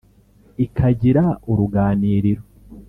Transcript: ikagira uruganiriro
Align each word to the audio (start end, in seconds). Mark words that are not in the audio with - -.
ikagira 0.65 1.23
uruganiriro 1.51 2.41